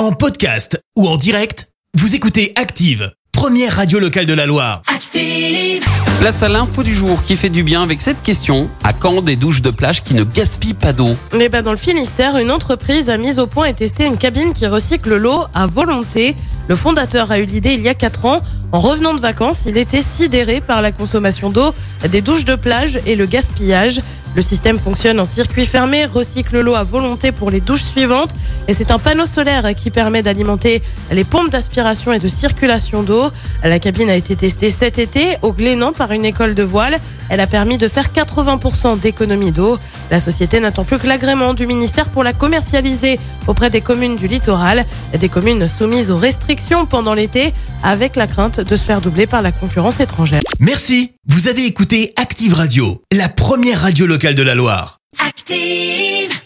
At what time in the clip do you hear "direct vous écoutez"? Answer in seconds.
1.18-2.54